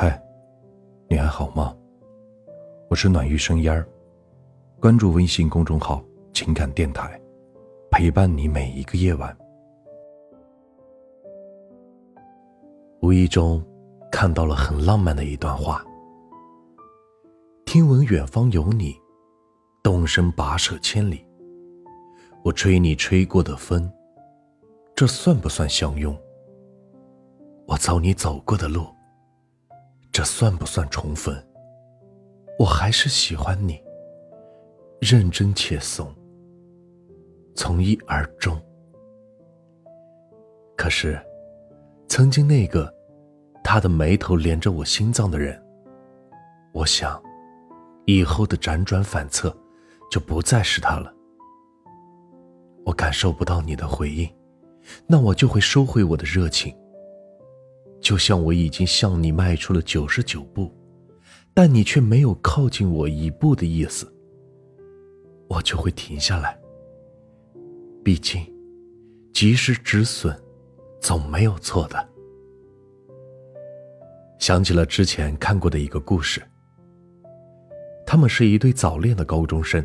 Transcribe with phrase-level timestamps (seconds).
[0.00, 0.16] 嗨，
[1.08, 1.76] 你还好吗？
[2.88, 3.84] 我是暖玉生烟儿，
[4.78, 6.00] 关注微信公众号
[6.32, 7.20] “情感电台”，
[7.90, 9.36] 陪伴你每一个夜晚。
[13.02, 13.60] 无意中
[14.08, 15.84] 看到了很浪漫的一段话：
[17.66, 18.94] 听闻远方有你，
[19.82, 21.26] 动身跋涉千里。
[22.44, 23.90] 我吹你吹过的风，
[24.94, 26.16] 这算不算相拥？
[27.66, 28.86] 我走你走过的路。
[30.18, 31.32] 这算不算重逢？
[32.58, 33.80] 我还是喜欢你，
[35.00, 36.12] 认真且怂，
[37.54, 38.60] 从一而终。
[40.76, 41.24] 可是，
[42.08, 42.92] 曾经那个
[43.62, 45.56] 他的眉头连着我心脏的人，
[46.72, 47.22] 我想，
[48.04, 49.56] 以后的辗转反侧
[50.10, 51.14] 就不再是他了。
[52.84, 54.28] 我感受不到你的回应，
[55.06, 56.76] 那我就会收回我的热情。
[58.00, 60.72] 就像我已经向你迈出了九十九步，
[61.52, 64.10] 但你却没有靠近我一步的意思，
[65.48, 66.58] 我就会停下来。
[68.04, 68.40] 毕竟，
[69.34, 70.34] 及时止损，
[71.00, 72.08] 总没有错的。
[74.38, 76.40] 想起了之前看过的一个故事，
[78.06, 79.84] 他们是一对早恋的高中生，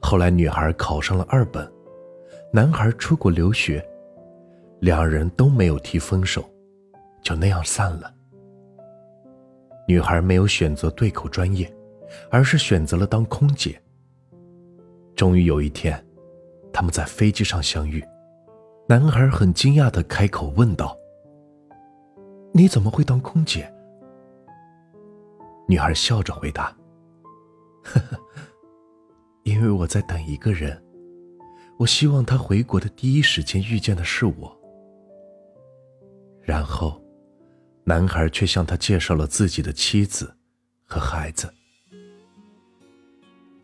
[0.00, 1.66] 后来女孩考上了二本，
[2.52, 3.82] 男孩出国留学，
[4.80, 6.44] 两人都没有提分手。
[7.26, 8.14] 就那样散了。
[9.88, 11.68] 女孩没有选择对口专业，
[12.30, 13.82] 而是选择了当空姐。
[15.16, 16.00] 终于有一天，
[16.72, 18.00] 他们在飞机上相遇，
[18.88, 20.96] 男孩很惊讶的开口问道
[22.54, 23.68] ：“你怎么会当空姐？”
[25.66, 26.66] 女孩笑着回答
[27.82, 28.16] ：“呵呵，
[29.42, 30.80] 因为我在等一个人，
[31.76, 34.56] 我希望他回国的第一时间遇见的是我。”
[36.40, 37.04] 然后。
[37.88, 40.36] 男孩却向他介绍了自己的妻子
[40.84, 41.48] 和孩子。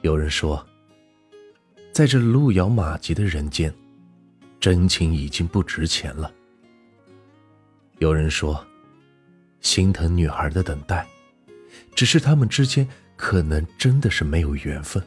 [0.00, 0.66] 有人说，
[1.92, 3.72] 在这路遥马急的人间，
[4.58, 6.32] 真情已经不值钱了。
[7.98, 8.66] 有人说，
[9.60, 11.06] 心疼女孩的等待，
[11.94, 15.00] 只是他们之间可能真的是没有缘分。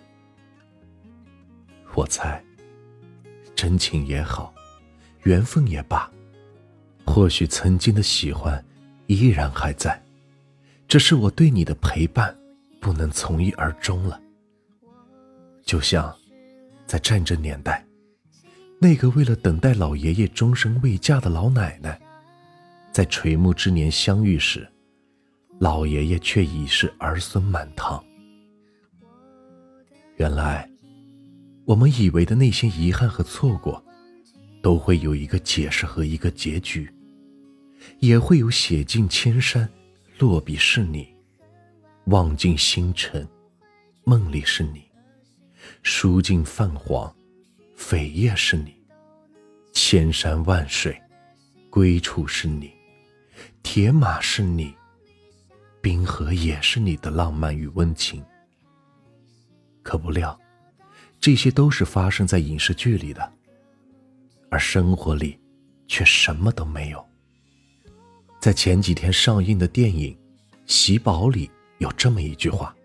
[1.95, 2.41] 我猜，
[3.57, 4.53] 真情也好，
[5.23, 6.09] 缘分也罢，
[7.05, 8.63] 或许曾经的喜欢。
[9.15, 10.01] 依然还在，
[10.87, 12.35] 只是我对你的陪伴
[12.79, 14.19] 不能从一而终了。
[15.63, 16.13] 就像
[16.85, 17.85] 在战争年代，
[18.79, 21.99] 那个为了等待老爷爷终身未嫁的老奶奶，
[22.91, 24.67] 在垂暮之年相遇时，
[25.59, 28.03] 老爷爷却已是儿孙满堂。
[30.17, 30.69] 原来，
[31.65, 33.83] 我们以为的那些遗憾和错过，
[34.61, 36.91] 都会有一个解释和一个结局。
[38.01, 39.69] 也会有写尽千山，
[40.17, 41.05] 落笔是你；
[42.05, 43.27] 望尽星辰，
[44.03, 44.79] 梦里是你；
[45.83, 47.15] 书尽泛黄，
[47.77, 48.71] 扉页是你；
[49.71, 50.99] 千山万水，
[51.69, 52.71] 归处是你；
[53.61, 54.73] 铁马是你，
[55.79, 58.25] 冰河也是你的浪漫与温情。
[59.83, 60.35] 可不料，
[61.19, 63.31] 这些都是发生在影视剧里的，
[64.49, 65.39] 而生活里
[65.87, 67.10] 却什么都没有。
[68.41, 70.11] 在前几天上映的电影
[70.65, 71.47] 《喜宝》里
[71.77, 72.75] 有这么一句话：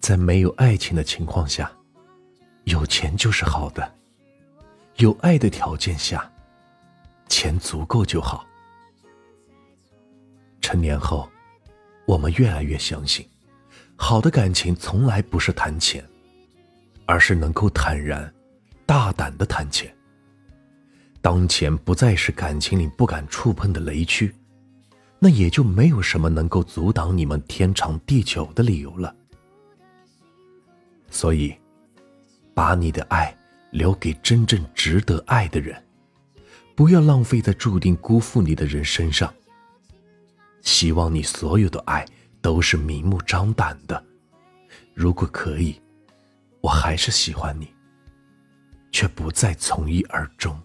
[0.00, 1.70] 在没有爱情的情况下，
[2.64, 3.82] 有钱就是好的；
[4.96, 6.32] 有爱的条件下，
[7.28, 8.46] 钱足够就好。
[10.62, 11.28] 成年后，
[12.06, 13.28] 我们越来越相信，
[13.94, 16.02] 好的感情从来不是谈钱，
[17.04, 18.32] 而是能够坦然、
[18.86, 19.94] 大胆的谈钱。
[21.20, 24.34] 当钱不再是感情里不敢触碰的雷区。
[25.26, 29.12] 那也就没有什么能够阻挡你们天长地久的理由了。
[31.10, 31.52] 所以，
[32.54, 33.36] 把你的爱
[33.72, 35.84] 留给真正值得爱的人，
[36.76, 39.34] 不要浪费在注定辜负你的人身上。
[40.62, 42.06] 希望你所有的爱
[42.40, 44.00] 都是明目张胆的。
[44.94, 45.74] 如果可以，
[46.60, 47.66] 我还是喜欢你，
[48.92, 50.56] 却不再从一而终。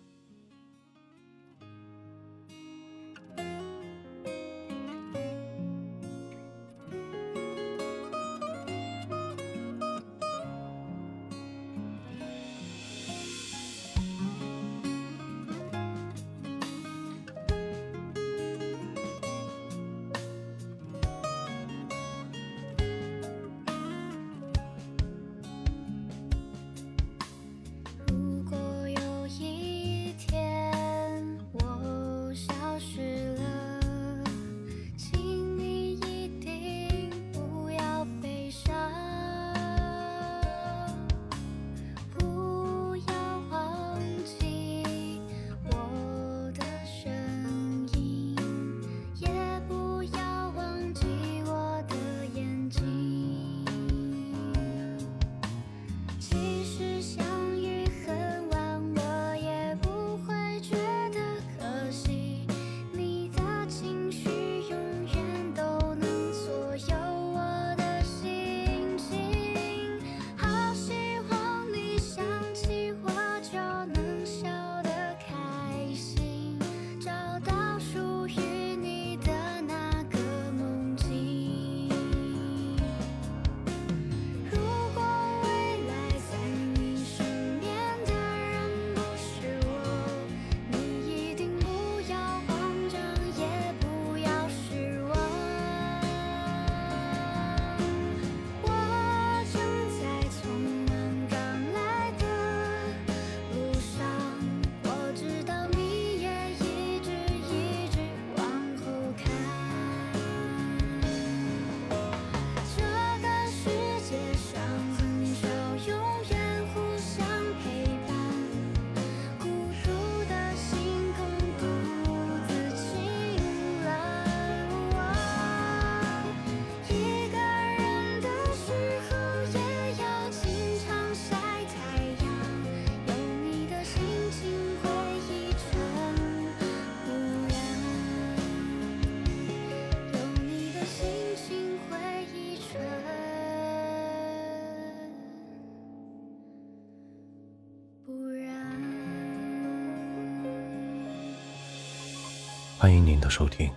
[152.82, 153.72] 欢迎您的收听，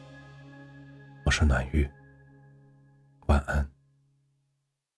[1.25, 1.87] 我是暖玉。